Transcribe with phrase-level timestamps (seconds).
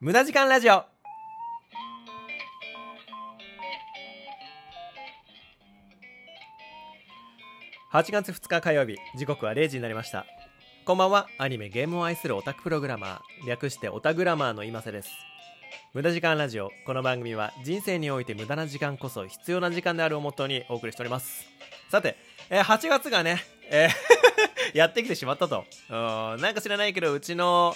[0.00, 0.82] 無駄時間ラジオ。
[7.92, 10.24] 8月2日火曜日時刻は0時になりました。
[10.86, 15.10] こんばんはアニメゲームを愛するオタクプログラマー略してオタグラマーの今瀬です。
[15.92, 21.44] 無駄時間ラジオこの番組は人生において無駄な時間こそ必要な時間であるをもとにお送りしております。
[21.90, 22.16] さて、
[22.48, 23.90] えー8月がね、えー
[24.72, 25.66] やってきてしまったと。
[25.90, 27.74] うんなんか知らないけどうちの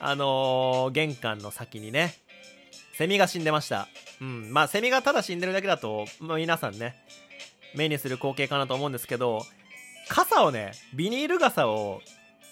[0.00, 2.14] あのー玄関の先にね。
[2.94, 3.88] セミが死んでました。
[4.20, 4.52] うん。
[4.52, 6.96] まあセミがただ死んでるだけだと、まあ、皆さんね
[7.74, 9.42] 目にする光景かなと思うんですけど
[10.08, 12.00] 傘をねビニール傘を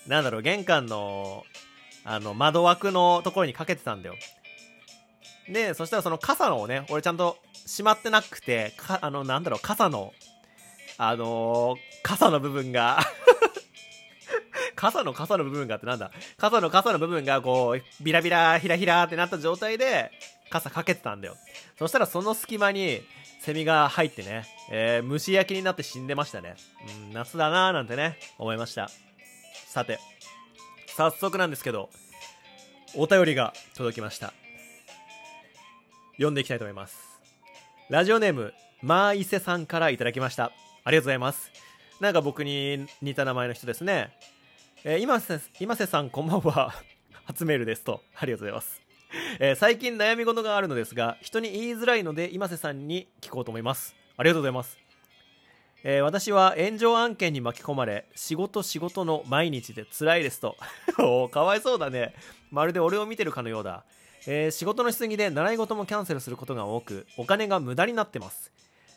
[0.06, 1.44] なんだろう玄関の
[2.04, 4.14] あの窓枠のところにかけてたんだよ。
[5.48, 10.12] でそしたらその傘のをね俺ちゃんとしまってなくてかあのなんだろう傘の
[10.98, 13.00] あのー傘の部分が
[14.76, 16.10] 傘の傘の部分がってなんだ？
[16.36, 20.12] 傘の傘の部分がこうビラビラヒラヒラってなった状態で
[20.50, 21.36] 傘かけてたんだよ。
[21.78, 23.00] そしたらその隙間に
[23.40, 26.54] セミが入ってね、えー蒸し焼きになって死んでましたね。
[27.08, 28.90] うん夏だなーなんてね思いました。
[29.66, 29.98] さて
[30.96, 31.90] 早速なんですけど
[32.94, 34.32] お便りが届きました。
[36.12, 36.96] 読んでいきたいと思います。
[37.88, 40.52] ラジオネームマーイセさんからいただきました。
[40.84, 41.50] ありがとうございます。
[42.00, 44.10] なんか僕に似た名前の人ですね。
[44.88, 46.72] えー今瀬今瀬さんこんばんは。
[47.26, 48.04] 初メールですと。
[48.14, 48.80] ありがとうございます、
[49.40, 53.96] えー最近悩み事があるのですが人に言いづらいので今瀬さんに聞こうと思います。
[54.16, 54.78] ありがとうございます。
[55.82, 60.56] えー私は炎上案件に巻き込まれ仕事仕事の毎日で辛いですと。
[61.02, 62.14] おかわいそうだね。
[62.52, 63.82] まるで俺を見てるかのようだ、
[64.28, 68.52] えー仕事のしすぎで習い事もキャンセルすることが多くお金が無駄になってます。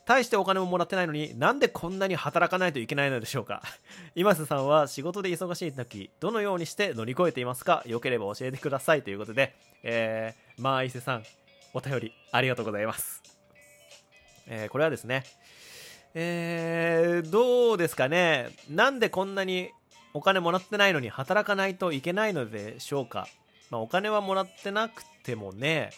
[0.10, 3.62] 大してお金ももらってないのになんでこんなに働かないといけないのでしょうか？
[4.16, 7.84] 今瀬さんは仕事で忙しい時どのようにして乗り越えていますか？
[7.86, 9.04] よければ教えてください。
[9.04, 11.24] ということで、えー、まあ伊勢さん
[11.76, 13.22] お便りありがとうございます、
[14.48, 15.26] えーこれはですね
[16.16, 18.50] えー、どうですかね？
[18.68, 19.70] なんでこんなに
[20.16, 23.28] お金もらってないのに働かないといけないのでしょうか、
[23.70, 25.92] まあ、お金はもらってなくてもね、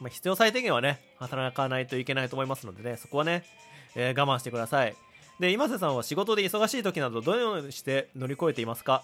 [0.00, 3.44] まあ、必要最低限はね働かないといけないと思いますのでねそこはね、
[3.94, 4.96] えー我慢してください
[5.38, 9.02] で今瀬さんは仕事で忙しい時などどのようにして乗り越えていますか？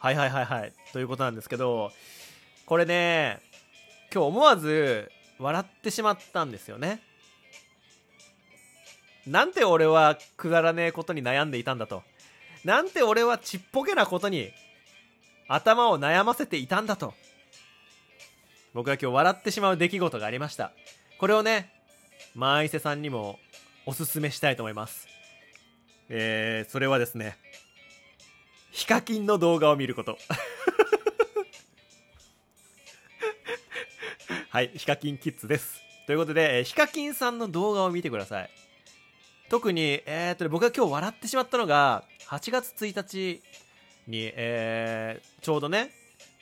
[0.00, 1.92] はいはいはいはいということなんですけど
[2.66, 3.40] これね
[4.12, 7.00] 今日思わず笑ってしまったんですよね
[9.26, 12.02] なんて俺はくだらねえことに悩んでいたんだと。
[12.62, 14.50] なんて俺はちっぽけなことに
[15.48, 17.14] 頭を悩ませていたんだと。
[18.74, 20.72] 僕は今日笑ってしまう出来事がありました。
[21.20, 21.70] これをね、
[22.34, 23.38] マーイセさんにも
[23.86, 25.06] おすすめしたいと思います。
[26.08, 27.38] えー、それはですね、
[28.72, 30.18] ヒカキンの動画を見ること。
[34.50, 35.80] はい、ヒカキンキッズです。
[36.06, 38.50] ということで、ヒカキンさんの動画を見てください。
[39.50, 43.40] 特に、えーっとね、僕が今日笑ってしまったのが、8月1日
[44.08, 45.92] に、えーちょうどね、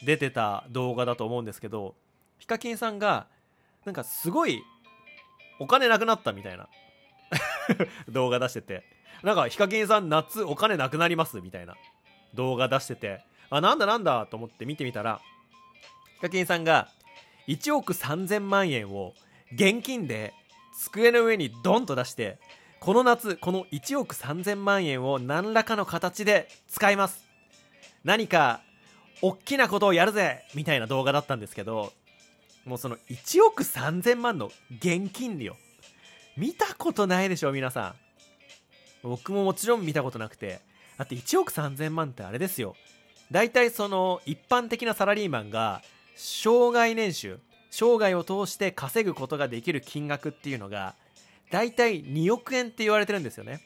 [0.02, 1.94] 出てた動画だと思うんですけど、
[2.42, 3.28] ヒカキンさんが、
[3.84, 4.64] なんかすごい、
[5.60, 6.68] お金なくなったみたいな。
[8.10, 8.82] 動画出してて、
[9.22, 11.76] なんかヒカキンさん夏お金なくなりますみたいな。
[12.34, 15.20] 動画出してて、あ、なんだなんだと思って見てみたら、
[16.16, 16.88] ヒカキンさんが
[17.46, 19.14] 1億3000万円を
[19.52, 20.34] 現金で
[20.76, 22.40] 机の上にドンと出して、
[22.80, 27.24] この夏この1億3000万円を何らかの形で使います。
[28.02, 28.62] 何か
[29.20, 31.92] 大きなことをやるぜみたいな動画だったんですけど
[32.64, 35.56] もうその1億3000万の現金利を
[36.36, 37.94] 見たことないでしょ皆さん。
[39.02, 40.60] 僕ももちろん見たことなくて。
[40.98, 42.76] だって1億3000万ってあれですよ。
[43.30, 45.82] 大体その一般的なサラリーマンが
[46.14, 47.40] 生涯年収
[47.70, 50.94] 生涯を通して稼ぐことができる金額っていうのが
[51.50, 53.60] 大体2億円って言われてるんですよね。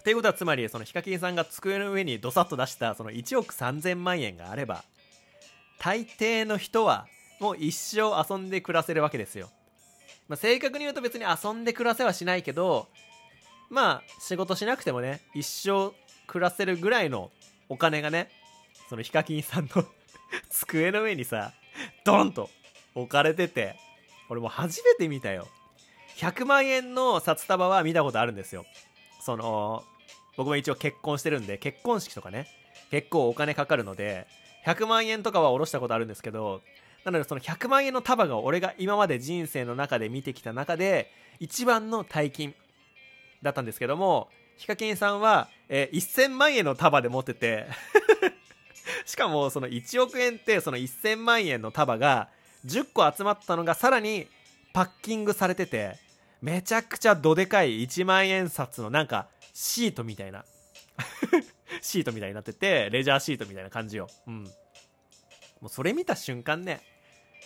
[0.00, 4.84] っていうことはつまりそのヒカキンさんが机の上にドサッと出したその1億3000万円があれば
[5.78, 7.06] 大抵の人は
[7.40, 9.50] もう一生遊んで暮らせるわけですよ。
[10.28, 12.88] まあ、正確に言うと別に遊んで暮らせはしないけど
[13.68, 15.92] まあ仕事しなくてもね一生
[16.26, 17.30] 暮らせるぐらいの
[17.68, 18.30] お金がね
[18.88, 19.84] そのヒカキンさんの
[20.48, 21.52] 机の上にさ
[22.04, 22.48] ドンと
[22.94, 23.76] 置かれてて
[24.30, 25.46] 俺もう初めて見たよ。
[26.16, 28.64] 100万円の札束は見たことあるんですよ
[29.20, 29.82] その
[30.36, 32.46] 僕も一応結婚してるんで結婚式とかね
[32.90, 34.26] 結構お金かかるので
[34.66, 36.62] 100万円とかは下ろしたことあるんですけど
[37.04, 42.54] なのでその100万円の束が俺が今まで人生の中で見てきた中で一番の大金
[43.42, 47.66] だったんですけどもヒカキンさんは、えー1000万円の束で持ってて
[49.04, 52.28] しかもその1億円ってその1000万円の束が
[52.64, 54.28] 10個集まったのがさらに
[54.72, 55.96] パッキングされてて
[56.40, 60.44] めちゃくちゃどでかい1万円札のなんかシートみたいな
[61.82, 64.08] シートみたいになっててレジャーシートみたいな感じよ。
[64.26, 64.44] うん。
[64.44, 66.82] もうそれ見た瞬間ね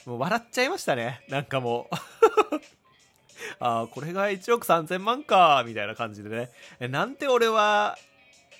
[0.09, 1.21] もう笑っちゃいましたね。
[1.29, 1.95] なんかもう。
[3.61, 6.51] ああこれが1億3000万かみたいな感じでね。
[6.81, 7.99] えなんて俺は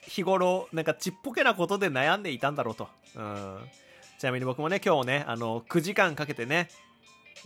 [0.03, 2.89] 日頃なんかちっぽけなことで悩んでいたんだろうと。
[3.17, 3.71] うん。
[4.19, 6.69] ちなみに僕もね今日ねあの9時間かけてね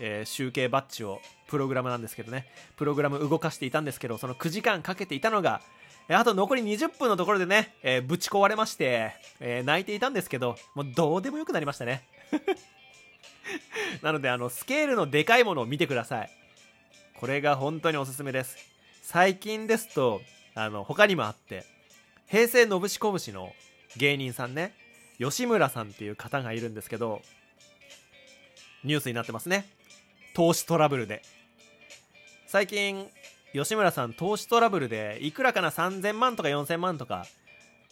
[0.00, 2.46] えー、集計バッジをプログラムなんですけどね。
[2.76, 5.60] プログラム動かしていたんですけどその9時間かけていたのが
[6.08, 12.02] あと残り20分のところでね、えー、ぶち壊れまして、えー、泣いていたんですけどもうどうでもよくなりましたね。
[14.02, 16.30] なのであのスケールのでかいものを見てください。
[17.14, 18.56] これが本当におすすめです。
[19.02, 20.22] 最近ですと
[20.54, 21.64] あの他にもあって
[22.28, 23.54] 平成のぶしこぶしの
[23.96, 24.74] 芸人さんね
[25.18, 27.22] 吉村さんっていう方がいるんですけど
[28.84, 29.68] ニュースになってますね。
[30.34, 31.22] 投資トラブルで。
[32.46, 33.08] 最近
[33.52, 37.26] 吉村さん投資トラブルでいくらかな3000万とか4000万とか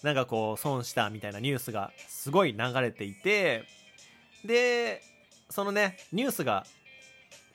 [0.02, 3.64] なんかこう損したみたいなニュースがすごい流れていて
[4.44, 5.02] で
[5.50, 6.64] そのねニュースが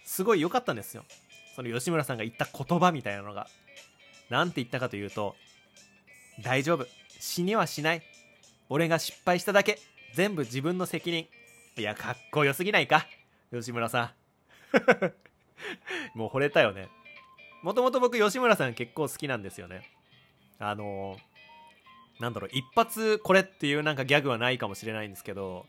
[0.03, 1.03] すごい良かったんですよ。
[1.55, 3.47] その吉村さんが言った言葉みたいなのが。
[4.29, 5.35] 何て言ったかというと
[6.43, 6.85] 大丈夫。
[7.19, 8.03] 死にはしない。
[8.69, 9.79] 俺が失敗しただけ。
[10.13, 11.27] 全部自分の責任。
[11.77, 13.05] いやかっこよすぎないか？
[13.51, 15.17] 吉村さん。
[16.17, 16.89] もう惚れたよね。
[17.63, 19.89] もともと僕吉村さん結構好きなんですよね。
[20.59, 25.65] あのー、なんだろう一発これっていうなんかギャグはないかもしれないんですけど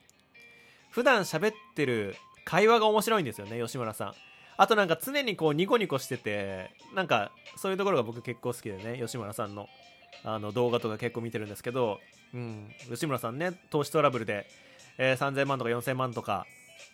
[0.96, 2.16] 普段喋ってる
[2.46, 4.14] 会話が面白いんですよね吉村さん。
[4.56, 9.68] あとなんか常にこうニコニコしててなんかそういうところが僕結構好きでね吉村さんの
[10.24, 12.00] あの動画とか結構見てるんですけど、
[12.32, 14.46] うん、吉村さんね投資トラブルで、
[14.96, 16.46] えー、3000万とか4000万とか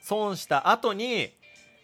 [0.02, 1.32] 損した後に、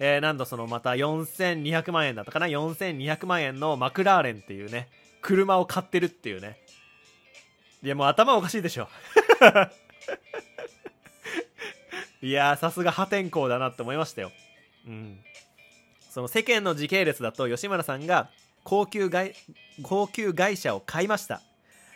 [0.00, 4.88] えー、なんとそのまた4200万円だったかな4200万円のマクラーレンっていうね
[5.22, 6.58] 車を買ってるっていうね。
[7.84, 8.88] いやもう頭おかしいでしょ。
[12.20, 14.32] いやさすが破天荒だなって思いましたよ。
[14.86, 15.18] うん。
[16.10, 18.28] その世間の時系列だと吉村さんが
[18.64, 19.34] 高級外
[19.82, 21.40] 高級外車を買いました。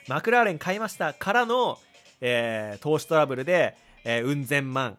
[0.08, 1.12] マクラーレン買いました。
[1.12, 1.78] からの、
[2.20, 4.96] えー、投資トラブルで、えー、うん千万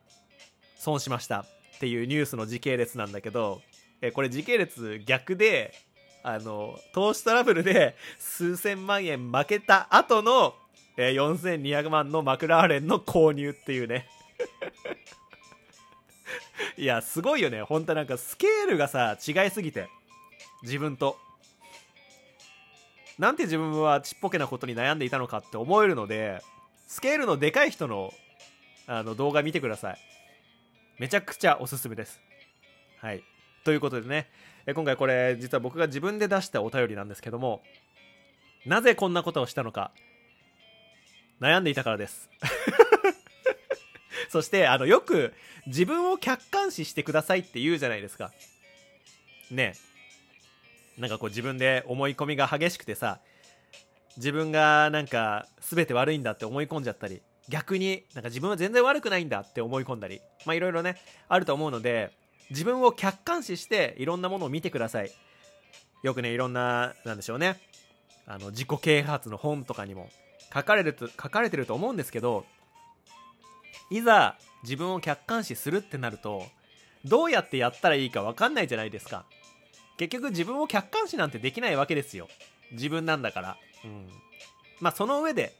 [0.77, 1.41] 損しました。
[1.41, 1.45] っ
[1.79, 3.61] ていうニュースの時系列なんだけど、
[4.01, 5.73] えー、これ時系列逆で
[6.23, 10.53] あの投資トラブルで数千万円負けた後の、
[10.97, 14.07] えー、4200万のマクラーレンの購入っていうね。
[16.77, 17.61] いやすごいよね。
[17.61, 19.89] 本当なんかスケールがさ違いすぎて。
[20.63, 21.17] 自分と。
[23.19, 26.41] なんて自分はちっぽけなことに悩んでいたのかって思えるので
[26.87, 28.11] スケールのでかい人の
[28.87, 29.97] あの動画見てください。
[30.99, 32.21] めちゃくちゃおすすめです。
[32.99, 33.23] はい。
[33.63, 34.29] ということでね。
[34.73, 37.61] 今回これ実は僕が自分で出したお便りなんですけども
[38.65, 39.91] なぜこんなことをしたのか。
[41.41, 42.29] 悩んでいたからです。
[44.33, 45.31] そしてあのよく
[45.67, 48.31] 自分を客観視してくださいって言うじゃないですか。
[49.51, 49.75] ね。
[50.97, 53.19] なんかこう自分で思い込みが激しくてさ
[54.17, 60.97] 自分がなんか全て悪いんだって思い込んじゃったり逆になんか自分は全然悪くないんだって思い込んだりまあいろいろね
[61.29, 62.11] あると思うので
[62.49, 65.11] 自分を客観視していろんなものを見てください。
[66.01, 67.59] よくねいろんななんでしょうね。
[68.25, 70.09] あの自己啓発の本とかにも
[70.51, 72.45] 書かれると書かれてると思うんですけど
[73.89, 76.45] いざ自分を客観視するってなると
[77.05, 79.25] どうやってやったらいいか分かんないじゃないですか。
[79.97, 82.27] 結局自分を客観視なんてできないわけですよ。
[82.71, 83.57] 自分なんだから。
[83.83, 84.07] うん。
[84.79, 85.53] まあその上で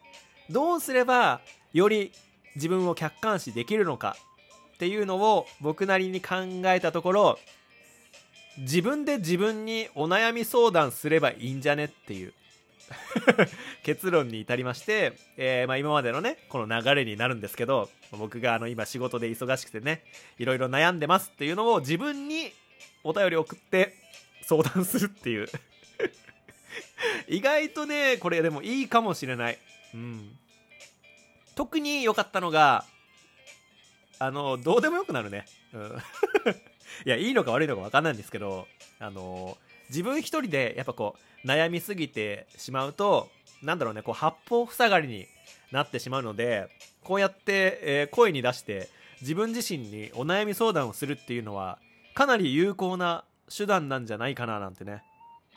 [0.49, 1.41] どうすれば
[1.73, 2.11] より
[2.55, 4.15] 自分を客観視できるのか。
[4.73, 7.39] っていうのを僕なりに考えたところ
[8.57, 12.33] 自分で自分にお悩み相談すればいいんじゃねっていう。
[13.83, 20.03] 結論に至りまして、えー、まあ、今までのねこの流れになるんですけど僕があの今仕事で忙しくてね
[20.37, 22.51] いろいろ悩んでますっていうのを自分に
[23.03, 23.95] お便り送って
[24.43, 25.47] 相談するっていう。
[27.27, 29.57] 意外とねこれでもいいかもしれない。
[29.93, 30.37] うん。
[31.55, 32.85] 特に良かったのが
[34.19, 35.81] あのどうでもよくなるね、うん、
[37.05, 38.67] いやいいのか悪いのか分かんないんですけど
[38.99, 39.57] あの
[39.93, 43.29] 自分一人でやっぱこう悩みすぎてしまうと
[43.61, 45.27] なんだろうねこう八方塞がりに
[45.71, 46.67] なってしまうので
[47.03, 48.89] こうやって、えー、声に出して
[49.21, 51.77] 自分自身にお悩み相談をするっていうのは
[52.15, 53.23] かなり有効な
[53.55, 55.03] 手段なんじゃないかななんてね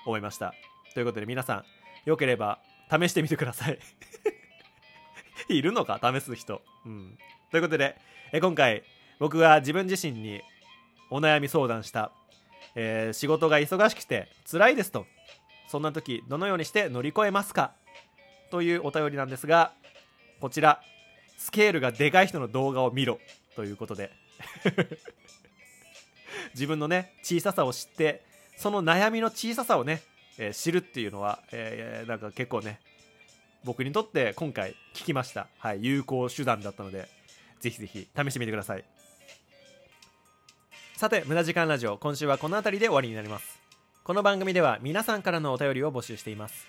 [0.04, 0.54] 思いました。
[0.94, 1.64] ということで皆さん
[2.04, 2.58] よければ
[2.90, 3.78] 試してみてください。
[5.48, 6.00] いるのか？
[6.02, 6.62] 試す人。
[6.84, 7.18] うん。
[7.50, 7.96] ということで、
[8.32, 8.82] え今回
[9.18, 10.42] 僕が自分自身に
[11.10, 12.12] お悩み相談した、
[12.74, 15.06] えー、仕事が忙しくて辛いですと
[15.68, 17.72] そんな時どのようにして乗り越えますか？
[18.50, 19.72] というお便りなんですが
[20.40, 20.80] こちら
[21.38, 23.18] スケールがでかい人の動画を見ろ
[23.54, 24.10] ということで。
[26.54, 28.22] 自分のね小ささを知って
[28.56, 30.02] その悩みの小ささをね、
[30.38, 32.80] えー、知るっていうのは、えー、なんか結構ね
[33.64, 37.08] 僕にとって今回聞きました、はい、有効手段だったので
[37.60, 38.84] ぜひぜひ試してみてください。
[40.96, 43.60] さて無駄時間ラジオ今週はこの辺りで終わりになります。
[44.02, 46.66] この番組では皆さんからのお便りを募集しています。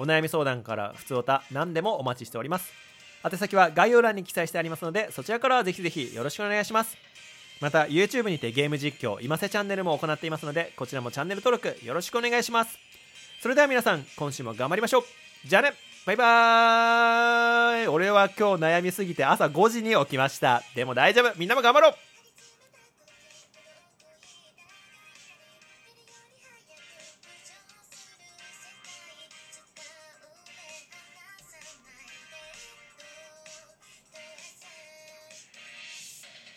[0.00, 2.72] お悩み相談から普通おた何でもお待ちしております。
[3.24, 6.96] 宛先は概要欄に記載してありますのでそちらからぜひぜひよろしくお願いします。
[7.60, 12.76] また YouTube にてゲーム実況今瀬チャンネルも行っていますのでこちらもチャンネル登録よろしくお願いします。
[13.40, 15.02] それでは皆さん今週も頑張りましょう。
[15.46, 15.74] じゃあね。
[16.04, 17.86] バイバーイ。
[17.86, 20.64] 俺は今日悩みすぎて朝5時に起きました。
[20.74, 21.32] でも大丈夫。
[21.38, 21.94] みんなも頑張ろう。